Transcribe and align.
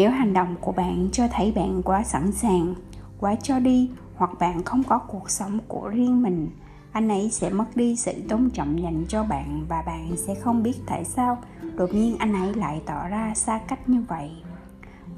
nếu 0.00 0.10
hành 0.10 0.32
động 0.32 0.56
của 0.60 0.72
bạn 0.72 1.08
cho 1.12 1.28
thấy 1.28 1.52
bạn 1.52 1.82
quá 1.82 2.02
sẵn 2.02 2.32
sàng, 2.32 2.74
quá 3.18 3.34
cho 3.42 3.58
đi, 3.58 3.90
hoặc 4.16 4.30
bạn 4.40 4.62
không 4.62 4.82
có 4.82 4.98
cuộc 4.98 5.30
sống 5.30 5.58
của 5.68 5.88
riêng 5.88 6.22
mình, 6.22 6.50
anh 6.92 7.08
ấy 7.08 7.30
sẽ 7.30 7.50
mất 7.50 7.64
đi 7.74 7.96
sự 7.96 8.12
tôn 8.28 8.50
trọng 8.50 8.82
dành 8.82 9.04
cho 9.08 9.24
bạn 9.24 9.64
và 9.68 9.82
bạn 9.86 10.16
sẽ 10.16 10.34
không 10.34 10.62
biết 10.62 10.76
tại 10.86 11.04
sao 11.04 11.38
đột 11.76 11.94
nhiên 11.94 12.16
anh 12.18 12.32
ấy 12.32 12.54
lại 12.54 12.82
tỏ 12.86 13.08
ra 13.08 13.32
xa 13.34 13.60
cách 13.68 13.88
như 13.88 14.04
vậy. 14.08 14.30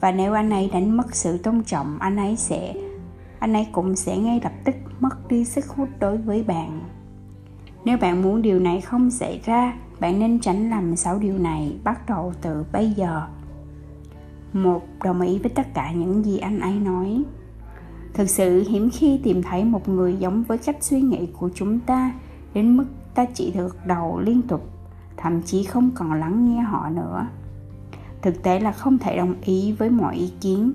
Và 0.01 0.13
nếu 0.13 0.33
anh 0.33 0.51
ấy 0.51 0.71
đánh 0.73 0.97
mất 0.97 1.15
sự 1.15 1.39
tôn 1.39 1.63
trọng, 1.65 1.99
anh 2.01 2.17
ấy 2.17 2.37
sẽ, 2.37 2.75
anh 3.39 3.53
ấy 3.53 3.67
cũng 3.73 3.97
sẽ 3.97 4.17
ngay 4.17 4.41
lập 4.45 4.53
tức 4.65 4.75
mất 5.01 5.29
đi 5.29 5.45
sức 5.45 5.69
hút 5.69 5.89
đối 5.99 6.17
với 6.17 6.43
bạn. 6.43 6.81
Nếu 7.85 7.99
bạn 7.99 8.23
muốn 8.23 8.43
điều 8.43 8.61
này 8.61 8.81
không 8.81 9.11
xảy 9.11 9.41
ra, 9.45 9.75
bạn 10.01 10.19
nên 10.19 10.41
tránh 10.41 10.71
làm 10.71 10.97
sáu 10.97 11.19
điều 11.19 11.39
này, 11.39 11.77
bắt 11.85 12.07
đầu 12.09 12.33
từ 12.43 12.65
bây 12.73 12.91
giờ 12.91 13.23
một, 14.53 14.83
đồng 15.05 15.21
ý 15.21 15.39
với 15.39 15.51
tất 15.51 15.75
cả 15.75 15.93
những 15.93 16.25
gì 16.25 16.39
anh 16.39 16.61
ấy 16.61 16.73
nói. 16.73 17.23
Thực 18.15 18.31
sự, 18.31 18.65
hiếm 18.69 18.91
khi 18.93 19.21
tìm 19.23 19.43
thấy 19.43 19.65
một 19.65 19.89
người 19.89 20.17
giống 20.17 20.43
với 20.43 20.59
cách 20.59 20.77
suy 20.81 21.01
nghĩ 21.01 21.27
của 21.39 21.51
chúng 21.55 21.81
ta, 21.81 22.13
đến 22.55 22.77
mức 22.77 22.85
ta 23.15 23.25
chỉ 23.25 23.51
được 23.51 23.77
đầu 23.87 24.21
liên 24.21 24.43
tục, 24.43 24.71
thậm 25.17 25.43
chí 25.43 25.65
không 25.65 25.91
còn 25.95 26.13
lắng 26.13 26.49
nghe 26.49 26.63
họ 26.63 26.89
nữa. 26.91 27.27
Thực 28.23 28.43
tế 28.43 28.61
là 28.61 28.73
không 28.73 28.99
thể 28.99 29.17
đồng 29.17 29.35
ý 29.41 29.73
với 29.73 29.91
mọi 29.91 30.15
ý 30.17 30.33
kiến. 30.41 30.73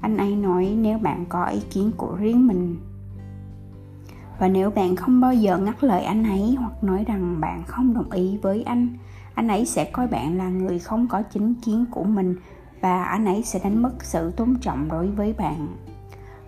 Anh 0.00 0.16
ấy 0.16 0.36
nói 0.36 0.76
nếu 0.80 0.98
bạn 0.98 1.24
có 1.28 1.44
ý 1.44 1.60
kiến 1.70 1.90
của 1.96 2.16
riêng 2.16 2.46
mình. 2.46 2.76
Và 4.38 4.48
nếu 4.48 4.70
bạn 4.70 4.96
không 4.96 5.20
bao 5.20 5.34
giờ 5.34 5.58
ngắt 5.58 5.84
lời 5.84 6.04
anh 6.04 6.24
ấy 6.24 6.56
hoặc 6.58 6.84
nói 6.84 7.04
rằng 7.06 7.40
bạn 7.40 7.62
không 7.66 7.94
đồng 7.94 8.10
ý 8.10 8.38
với 8.42 8.62
anh 8.62 8.88
anh 9.34 9.48
ấy 9.48 9.66
sẽ 9.66 9.84
coi 9.84 10.06
bạn 10.06 10.38
là 10.38 10.48
người 10.48 10.78
không 10.78 11.08
có 11.08 11.22
chính 11.22 11.54
kiến 11.54 11.84
của 11.90 12.04
mình 12.04 12.36
và 12.82 13.04
anh 13.04 13.24
ấy 13.24 13.42
sẽ 13.42 13.60
đánh 13.64 13.82
mất 13.82 14.04
sự 14.04 14.30
tôn 14.30 14.56
trọng 14.60 14.88
đối 14.88 15.10
với 15.10 15.32
bạn. 15.32 15.68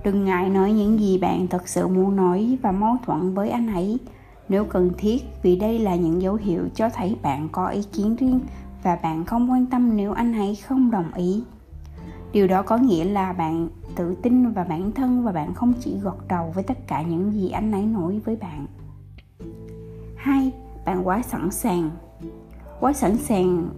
Đừng 0.04 0.24
ngại 0.24 0.48
nói 0.48 0.72
những 0.72 1.00
gì 1.00 1.18
bạn 1.18 1.48
thật 1.48 1.68
sự 1.68 1.88
muốn 1.88 2.16
nói 2.16 2.58
và 2.62 2.72
mâu 2.72 2.96
thuẫn 3.06 3.34
với 3.34 3.50
anh 3.50 3.74
ấy. 3.74 3.98
Nếu 4.48 4.64
cần 4.64 4.90
thiết, 4.98 5.24
vì 5.42 5.56
đây 5.56 5.78
là 5.78 5.96
những 5.96 6.22
dấu 6.22 6.34
hiệu 6.34 6.62
cho 6.74 6.88
thấy 6.88 7.16
bạn 7.22 7.48
có 7.52 7.66
ý 7.68 7.82
kiến 7.92 8.16
riêng 8.16 8.40
và 8.82 8.96
bạn 8.96 9.24
không 9.24 9.50
quan 9.50 9.66
tâm 9.66 9.96
nếu 9.96 10.12
anh 10.12 10.32
ấy 10.32 10.54
không 10.54 10.90
đồng 10.90 11.14
ý. 11.14 11.42
Điều 12.32 12.46
đó 12.46 12.62
có 12.62 12.76
nghĩa 12.76 13.04
là 13.04 13.32
bạn 13.32 13.68
tự 13.96 14.14
tin 14.22 14.52
vào 14.52 14.66
bản 14.68 14.92
thân 14.92 15.24
và 15.24 15.32
bạn 15.32 15.54
không 15.54 15.72
chỉ 15.80 15.96
gật 16.02 16.28
đầu 16.28 16.52
với 16.54 16.64
tất 16.64 16.86
cả 16.86 17.02
những 17.02 17.32
gì 17.32 17.50
anh 17.50 17.72
ấy 17.72 17.82
nói 17.82 18.20
với 18.24 18.36
bạn. 18.36 18.66
Hai, 20.16 20.52
bạn 20.84 21.06
quá 21.06 21.22
sẵn 21.22 21.50
sàng. 21.50 21.90
Quá 22.80 22.92
sẵn 22.92 23.16
sàng 23.16 23.68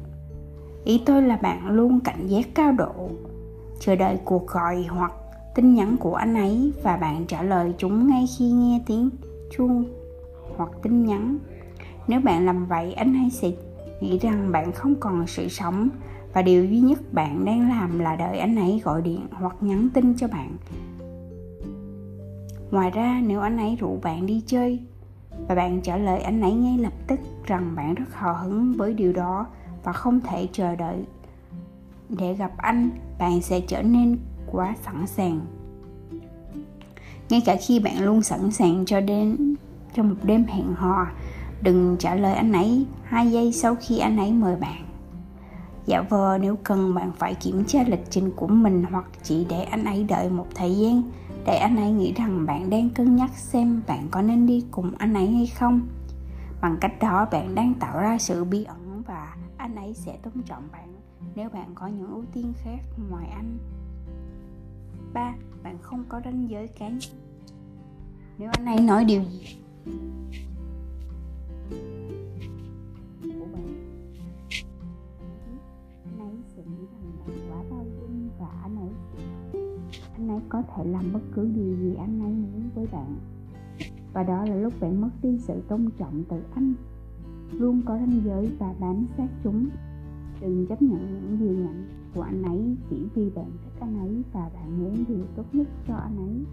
ý 0.86 1.02
tôi 1.06 1.22
là 1.22 1.36
bạn 1.36 1.68
luôn 1.70 2.00
cảnh 2.00 2.26
giác 2.26 2.46
cao 2.54 2.72
độ. 2.72 3.10
Chờ 3.80 3.96
đợi 3.96 4.18
cuộc 4.24 4.46
gọi 4.46 4.86
hoặc 4.88 5.12
tin 5.54 5.74
nhắn 5.74 5.96
của 5.96 6.14
anh 6.14 6.34
ấy 6.34 6.72
và 6.82 6.96
bạn 6.96 7.24
trả 7.26 7.42
lời 7.42 7.74
chúng 7.78 8.06
ngay 8.06 8.24
khi 8.38 8.50
nghe 8.50 8.82
tiếng 8.86 9.10
chuông 9.50 9.84
hoặc 10.56 10.70
tin 10.82 11.06
nhắn. 11.06 11.38
Nếu 12.08 12.20
bạn 12.20 12.46
làm 12.46 12.66
vậy, 12.66 12.92
anh 12.92 13.14
ấy 13.14 13.30
sẽ 13.30 13.50
nghĩ 14.00 14.18
rằng 14.18 14.52
bạn 14.52 14.72
không 14.72 14.94
còn 15.00 15.26
sự 15.26 15.48
sống 15.48 15.88
và 16.32 16.42
điều 16.42 16.64
duy 16.64 16.80
nhất 16.80 16.98
bạn 17.12 17.44
đang 17.44 17.68
làm 17.68 17.98
là 17.98 18.16
đợi 18.16 18.38
anh 18.38 18.56
ấy 18.56 18.80
gọi 18.84 19.02
điện 19.02 19.20
hoặc 19.30 19.56
nhắn 19.60 19.88
tin 19.94 20.16
cho 20.16 20.28
bạn. 20.28 20.56
Ngoài 22.70 22.90
ra, 22.90 23.22
nếu 23.26 23.40
anh 23.40 23.56
ấy 23.56 23.76
rủ 23.80 23.98
bạn 24.02 24.26
đi 24.26 24.42
chơi 24.46 24.80
và 25.48 25.54
bạn 25.54 25.80
trả 25.82 25.96
lời 25.96 26.20
anh 26.20 26.40
ấy 26.40 26.52
ngay 26.52 26.78
lập 26.78 26.92
tức 27.06 27.20
rằng 27.44 27.72
bạn 27.76 27.94
rất 27.94 28.14
hào 28.14 28.34
hứng 28.34 28.72
với 28.72 28.94
điều 28.94 29.12
đó 29.12 29.46
và 29.86 29.92
không 29.92 30.20
thể 30.20 30.48
chờ 30.52 30.76
đợi. 30.76 31.04
Để 32.08 32.34
gặp 32.34 32.52
anh, 32.56 32.90
bạn 33.18 33.40
sẽ 33.40 33.60
trở 33.60 33.82
nên 33.82 34.18
quá 34.46 34.74
sẵn 34.84 35.06
sàng. 35.06 35.40
Ngay 37.28 37.42
cả 37.44 37.56
khi 37.66 37.80
bạn 37.80 38.04
luôn 38.04 38.22
sẵn 38.22 38.50
sàng 38.50 38.84
cho 38.86 39.00
đến, 39.00 39.54
cho 39.96 40.02
một 40.02 40.14
đêm 40.22 40.44
hẹn 40.44 40.74
hò, 40.74 41.06
đừng 41.62 41.96
trả 41.98 42.14
lời 42.14 42.34
anh 42.34 42.52
ấy 42.52 42.86
hai 43.04 43.30
giây 43.30 43.52
sau 43.52 43.76
khi 43.80 43.98
anh 43.98 44.16
ấy 44.16 44.32
mời 44.32 44.56
bạn. 44.56 44.82
Dạ 45.86 46.00
vờ 46.00 46.38
nếu 46.40 46.56
cần 46.64 46.94
bạn 46.94 47.12
phải 47.18 47.34
kiểm 47.34 47.64
tra 47.64 47.80
lịch 47.86 48.04
trình 48.10 48.30
của 48.36 48.46
mình 48.46 48.84
hoặc 48.90 49.04
chỉ 49.22 49.46
để 49.48 49.62
anh 49.62 49.84
ấy 49.84 50.04
đợi 50.04 50.30
một 50.30 50.46
thời 50.54 50.74
gian 50.74 51.02
để 51.44 51.56
anh 51.56 51.76
ấy 51.76 51.90
nghĩ 51.90 52.12
rằng 52.12 52.46
bạn 52.46 52.70
đang 52.70 52.90
cân 52.90 53.16
nhắc 53.16 53.30
xem 53.34 53.82
bạn 53.86 54.08
có 54.10 54.22
nên 54.22 54.46
đi 54.46 54.64
cùng 54.70 54.92
anh 54.98 55.14
ấy 55.14 55.26
hay 55.26 55.46
không. 55.46 55.80
Bằng 56.60 56.76
cách 56.80 56.92
đó, 57.00 57.26
bạn 57.32 57.54
đang 57.54 57.74
tạo 57.74 58.00
ra 58.00 58.18
sự 58.18 58.44
bí 58.44 58.64
ẩn 58.64 58.85
ấy 59.86 59.94
sẽ 59.94 60.18
tôn 60.22 60.42
trọng 60.42 60.68
bạn 60.72 60.94
nếu 61.34 61.50
bạn 61.50 61.70
có 61.74 61.86
những 61.86 62.06
ưu 62.06 62.24
tiên 62.32 62.52
khác 62.56 62.78
ngoài 63.10 63.28
anh. 63.28 63.58
Ba, 65.12 65.34
bạn 65.62 65.78
không 65.82 66.04
có 66.08 66.20
ranh 66.24 66.50
giới 66.50 66.68
cá 66.68 66.88
nhân. 66.88 67.00
Nếu 68.38 68.50
anh 68.52 68.66
ấy 68.66 68.80
nói 68.80 69.04
điều 69.04 69.22
gì? 69.22 69.58
Anh 80.12 80.28
ấy 80.28 80.40
có 80.48 80.62
thể 80.62 80.84
làm 80.84 81.12
bất 81.12 81.20
cứ 81.34 81.50
điều 81.54 81.76
gì 81.76 81.94
anh 81.94 82.20
ấy 82.20 82.32
muốn 82.32 82.70
với 82.74 82.86
bạn. 82.86 83.16
Và 84.12 84.22
đó 84.22 84.44
là 84.44 84.54
lúc 84.54 84.72
bạn 84.80 85.00
mất 85.00 85.10
đi 85.22 85.38
sự 85.38 85.62
tôn 85.68 85.90
trọng 85.98 86.24
từ 86.28 86.42
anh 86.54 86.74
luôn 87.52 87.82
có 87.84 87.98
ranh 87.98 88.20
giới 88.24 88.52
và 88.58 88.74
bám 88.80 89.06
sát 89.16 89.28
chúng. 89.44 89.68
Đừng 90.40 90.66
chấp 90.66 90.82
nhận 90.82 91.00
những 91.12 91.38
điều 91.40 91.64
nhận 91.64 91.86
của 92.14 92.22
anh 92.22 92.42
ấy 92.42 92.76
chỉ 92.90 92.96
vì 93.14 93.30
bạn 93.30 93.50
thích 93.64 93.80
anh 93.80 93.98
ấy 93.98 94.22
và 94.32 94.50
bạn 94.54 94.82
muốn 94.82 95.04
điều 95.08 95.24
tốt 95.36 95.44
nhất 95.52 95.66
cho 95.88 95.94
anh 95.94 96.16
ấy. 96.16 96.44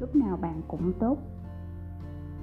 Lúc 0.00 0.16
nào 0.16 0.36
bạn 0.36 0.60
cũng 0.68 0.92
tốt. 0.98 1.18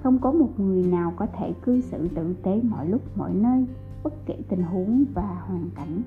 Không 0.02 0.18
có 0.18 0.32
một 0.32 0.60
người 0.60 0.82
nào 0.82 1.12
có 1.16 1.26
thể 1.26 1.52
cư 1.62 1.80
xử 1.80 2.08
tử 2.08 2.34
tế 2.42 2.62
mọi 2.62 2.88
lúc, 2.88 3.18
mọi 3.18 3.34
nơi, 3.34 3.66
bất 4.02 4.26
kể 4.26 4.42
tình 4.48 4.62
huống 4.62 5.04
và 5.14 5.44
hoàn 5.46 5.70
cảnh. 5.74 6.02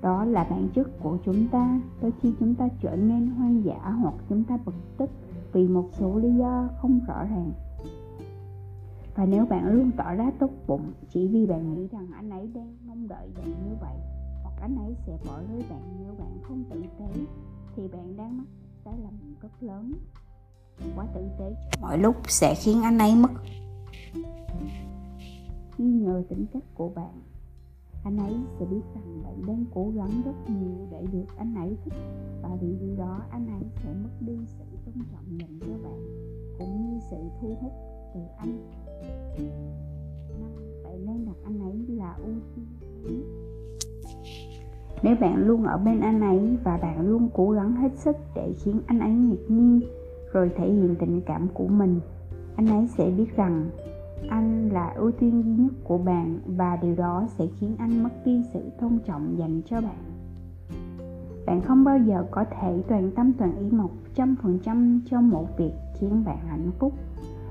Đó 0.00 0.24
là 0.24 0.46
bản 0.50 0.68
chất 0.74 1.00
của 1.02 1.18
chúng 1.24 1.48
ta. 1.48 1.80
Đôi 2.02 2.12
khi 2.20 2.34
chúng 2.40 2.54
ta 2.54 2.68
trở 2.80 2.96
nên 2.96 3.26
hoang 3.26 3.64
dã 3.64 3.90
hoặc 3.90 4.14
chúng 4.28 4.44
ta 4.44 4.58
bực 4.64 4.74
tức 4.96 5.10
vì 5.52 5.68
một 5.68 5.88
số 5.92 6.18
lý 6.18 6.34
do 6.34 6.68
không 6.80 7.00
rõ 7.08 7.24
ràng 7.24 7.52
và 9.14 9.26
nếu 9.26 9.46
bạn 9.46 9.68
luôn 9.68 9.90
tỏ 9.96 10.14
ra 10.14 10.30
tốt 10.38 10.50
bụng 10.66 10.92
chỉ 11.08 11.28
vì 11.28 11.46
bạn 11.46 11.74
nghĩ 11.74 11.88
rằng 11.92 12.08
anh 12.12 12.30
ấy 12.30 12.46
đang 12.54 12.76
mong 12.86 13.08
đợi 13.08 13.28
bạn 13.36 13.50
như 13.50 13.76
vậy 13.80 13.96
hoặc 14.42 14.54
anh 14.60 14.76
ấy 14.76 14.94
sẽ 15.06 15.18
bỏ 15.26 15.40
rơi 15.52 15.64
bạn 15.70 15.82
nếu 16.00 16.14
bạn 16.18 16.38
không 16.42 16.64
tử 16.70 16.82
tế 16.98 17.20
thì 17.76 17.88
bạn 17.88 18.16
đang 18.16 18.38
mắc 18.38 18.46
sai 18.84 18.94
lầm 19.02 19.34
rất 19.42 19.62
lớn. 19.62 19.92
Quá 20.96 21.06
tử 21.14 21.20
tế 21.38 21.54
mọi 21.80 21.98
lúc 21.98 22.16
sẽ 22.28 22.54
khiến 22.54 22.82
anh 22.82 22.98
ấy 22.98 23.16
mất. 23.16 23.30
Nghi 25.78 25.92
ngờ 25.92 26.22
tính 26.28 26.46
cách 26.52 26.64
của 26.74 26.88
bạn 26.88 27.20
anh 28.04 28.18
ấy 28.18 28.34
sẽ 28.58 28.66
biết 28.66 28.80
rằng 28.94 29.22
bạn 29.22 29.46
đang 29.46 29.64
cố 29.74 29.92
gắng 29.96 30.10
rất 30.24 30.32
nhiều 30.48 30.88
để 30.90 31.06
được 31.12 31.26
anh 31.36 31.54
ấy 31.54 31.76
thích 31.84 31.94
và 32.42 32.48
vì 32.60 32.76
điều 32.80 32.96
đó 32.96 33.20
anh 33.30 33.46
ấy 33.46 33.62
sẽ 33.82 33.94
mất 34.02 34.10
đi 34.20 34.38
sự 34.46 34.64
tôn 34.84 34.94
trọng 35.12 35.38
dành 35.38 35.58
cho 35.60 35.88
bạn 35.88 36.00
cũng 36.58 36.92
như 36.92 37.00
sự 37.10 37.16
thu 37.40 37.56
hút 37.60 37.72
từ 38.14 38.20
anh 38.38 38.70
vậy 40.82 40.98
nên 41.06 41.26
đặt 41.26 41.36
anh 41.44 41.60
ấy 41.60 41.96
là 41.96 42.14
ưu 42.18 42.34
tiên 42.54 42.66
nếu 45.02 45.16
bạn 45.20 45.46
luôn 45.46 45.64
ở 45.64 45.78
bên 45.78 46.00
anh 46.00 46.20
ấy 46.20 46.56
và 46.64 46.76
bạn 46.76 47.08
luôn 47.08 47.28
cố 47.34 47.50
gắng 47.50 47.76
hết 47.76 47.90
sức 47.96 48.16
để 48.34 48.52
khiến 48.58 48.80
anh 48.86 49.00
ấy 49.00 49.10
ngạc 49.10 49.44
nhiên 49.48 49.80
rồi 50.32 50.50
thể 50.56 50.72
hiện 50.72 50.94
tình 50.98 51.20
cảm 51.26 51.48
của 51.54 51.66
mình, 51.66 52.00
anh 52.56 52.66
ấy 52.66 52.88
sẽ 52.98 53.10
biết 53.10 53.36
rằng 53.36 53.70
anh 54.28 54.68
là 54.72 54.92
ưu 54.96 55.10
tiên 55.10 55.42
duy 55.42 55.52
nhất 55.64 55.72
của 55.84 55.98
bạn 55.98 56.38
và 56.46 56.76
điều 56.82 56.94
đó 56.94 57.26
sẽ 57.38 57.46
khiến 57.60 57.76
anh 57.78 58.02
mất 58.02 58.10
đi 58.24 58.42
sự 58.52 58.60
tôn 58.80 58.98
trọng 59.06 59.38
dành 59.38 59.62
cho 59.66 59.80
bạn. 59.80 59.98
Bạn 61.46 61.62
không 61.62 61.84
bao 61.84 61.98
giờ 61.98 62.24
có 62.30 62.44
thể 62.60 62.82
toàn 62.88 63.10
tâm 63.16 63.32
toàn 63.38 63.58
ý 63.58 63.70
một 63.70 63.90
trăm 64.14 64.36
phần 64.42 64.58
trăm 64.64 65.00
cho 65.10 65.20
một 65.20 65.46
việc 65.58 65.72
khiến 66.00 66.24
bạn 66.24 66.38
hạnh 66.48 66.70
phúc 66.78 66.92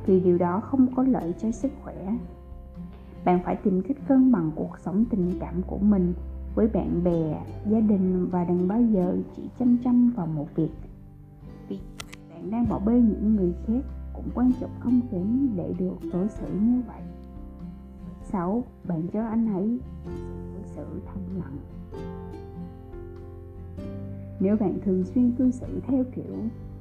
vì 0.05 0.19
điều 0.19 0.37
đó 0.37 0.59
không 0.59 0.95
có 0.95 1.03
lợi 1.03 1.33
cho 1.41 1.51
sức 1.51 1.71
khỏe. 1.83 2.17
Bạn 3.25 3.39
phải 3.45 3.55
tìm 3.55 3.81
cách 3.87 3.97
cân 4.07 4.31
bằng 4.31 4.51
cuộc 4.55 4.79
sống 4.79 5.05
tình 5.09 5.31
cảm 5.39 5.61
của 5.67 5.77
mình 5.77 6.13
với 6.55 6.67
bạn 6.67 7.03
bè, 7.03 7.43
gia 7.69 7.79
đình 7.79 8.27
và 8.31 8.43
đừng 8.43 8.67
bao 8.67 8.81
giờ 8.81 9.17
chỉ 9.35 9.43
chăm 9.59 9.77
chăm 9.83 10.13
vào 10.15 10.27
một 10.27 10.47
việc. 10.55 10.71
Vì 11.67 11.79
bạn 12.29 12.51
đang 12.51 12.69
bỏ 12.69 12.79
bê 12.79 12.93
những 12.93 13.35
người 13.35 13.53
khác 13.67 13.81
cũng 14.13 14.29
quan 14.35 14.51
trọng 14.61 14.71
không 14.79 15.01
kém 15.11 15.49
để 15.55 15.73
được 15.79 15.95
đối 16.13 16.27
xử 16.27 16.47
như 16.61 16.81
vậy. 16.87 17.01
6. 18.23 18.63
Bạn 18.87 19.07
cho 19.13 19.27
anh 19.27 19.53
ấy 19.53 19.79
đối 20.53 20.63
xử 20.63 20.85
thầm 21.05 21.23
lặng. 21.39 21.57
Nếu 24.39 24.55
bạn 24.55 24.77
thường 24.85 25.03
xuyên 25.03 25.31
cư 25.31 25.51
xử 25.51 25.79
theo 25.87 26.03
kiểu 26.15 26.35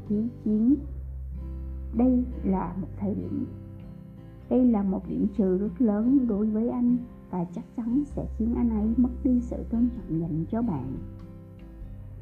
hiếu 0.08 0.24
chiến 0.44 0.74
đây 1.96 2.25
là 2.44 2.75
một 2.81 2.88
thời 3.00 3.14
điểm. 3.14 3.46
Đây 4.50 4.64
là 4.64 4.82
một 4.82 5.08
điểm 5.08 5.26
trừ 5.37 5.58
rất 5.58 5.81
lớn 5.81 6.26
đối 6.29 6.46
với 6.46 6.69
anh 6.69 6.96
và 7.31 7.44
chắc 7.55 7.64
chắn 7.76 8.02
sẽ 8.06 8.26
khiến 8.38 8.55
anh 8.56 8.70
ấy 8.70 8.88
mất 8.96 9.11
đi 9.25 9.40
sự 9.40 9.56
tôn 9.70 9.88
trọng 9.96 10.20
dành 10.20 10.44
cho 10.50 10.62
bạn. 10.62 10.93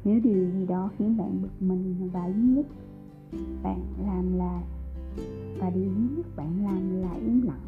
Nếu 0.05 0.19
điều 0.23 0.49
gì 0.49 0.65
đó 0.65 0.89
khiến 0.97 1.17
bạn 1.17 1.41
bực 1.41 1.61
mình 1.61 2.09
và 2.13 2.25
yếu 2.25 2.35
nhất, 2.35 2.65
bạn 3.63 3.81
làm 4.05 4.37
là, 4.37 4.61
và 5.59 5.69
điều 5.69 5.83
duy 5.83 6.15
nhất 6.17 6.25
bạn 6.35 6.63
làm 6.63 7.01
là 7.01 7.13
im 7.13 7.41
lặng. 7.41 7.61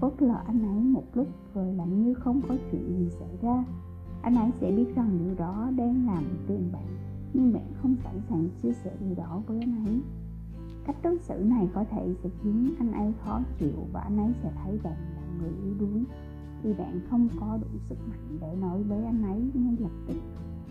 Phớt 0.00 0.22
lờ 0.22 0.42
anh 0.46 0.62
ấy 0.62 0.80
một 0.80 1.04
lúc 1.14 1.28
rồi 1.54 1.74
làm 1.74 2.02
như 2.02 2.14
không 2.14 2.40
có 2.48 2.56
chuyện 2.70 2.98
gì 2.98 3.08
xảy 3.18 3.36
ra. 3.42 3.64
Anh 4.22 4.34
ấy 4.34 4.50
sẽ 4.60 4.72
biết 4.72 4.94
rằng 4.96 5.18
điều 5.24 5.34
đó 5.34 5.70
đang 5.76 6.06
làm 6.06 6.24
phiền 6.46 6.70
bạn, 6.72 6.86
nhưng 7.34 7.52
bạn 7.52 7.72
không 7.82 7.96
sẵn 8.04 8.20
sàng 8.28 8.48
chia 8.62 8.72
sẻ 8.72 8.96
điều 9.00 9.14
đó 9.14 9.42
với 9.46 9.60
anh 9.60 9.86
ấy 9.86 10.00
cách 10.86 10.96
đối 11.02 11.18
xử 11.18 11.34
này 11.44 11.68
có 11.74 11.84
thể 11.84 12.14
sẽ 12.22 12.30
khiến 12.42 12.74
anh 12.78 12.92
ấy 12.92 13.12
khó 13.24 13.40
chịu 13.58 13.86
và 13.92 14.00
anh 14.00 14.18
ấy 14.18 14.32
sẽ 14.42 14.52
thấy 14.64 14.78
bạn 14.82 14.98
là 15.16 15.22
người 15.38 15.52
yếu 15.64 15.74
đuối. 15.78 16.04
Vì 16.62 16.72
bạn 16.72 17.00
không 17.10 17.28
có 17.40 17.58
đủ 17.62 17.78
sức 17.88 17.98
mạnh 18.08 18.38
để 18.40 18.56
nói 18.60 18.82
với 18.82 19.04
anh 19.04 19.22
ấy 19.22 19.50
ngay 19.54 19.76
lập 19.78 19.90
tức, 20.08 20.16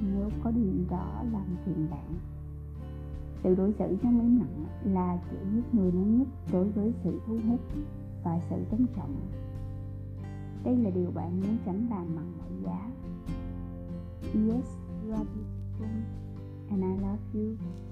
nếu 0.01 0.29
có 0.43 0.51
điều 0.51 0.73
đó 0.89 1.23
làm 1.31 1.45
phiền 1.65 1.87
bạn. 1.91 2.13
Sự 3.43 3.55
đối 3.55 3.73
xử 3.73 3.97
trong 4.03 4.21
im 4.21 4.39
lặng 4.39 4.65
là 4.83 5.19
kiểu 5.31 5.39
giết 5.53 5.73
người 5.73 5.91
lớn 5.91 6.17
nhất 6.19 6.27
đối 6.51 6.69
với 6.69 6.93
sự 7.03 7.19
thu 7.27 7.37
hút 7.49 7.59
và 8.23 8.39
sự 8.49 8.55
tôn 8.71 8.85
trọng. 8.95 9.15
Đây 10.63 10.77
là 10.77 10.89
điều 10.89 11.11
bạn 11.11 11.41
muốn 11.41 11.57
tránh 11.65 11.87
làm 11.89 12.15
bằng 12.15 12.31
mọi 12.37 12.49
giá. 12.63 12.91
Yes 14.33 14.65
you 15.03 15.13
are 15.13 15.23
beautiful 15.23 16.01
and 16.69 16.83
I 16.83 16.89
love 16.89 17.19
you. 17.33 17.84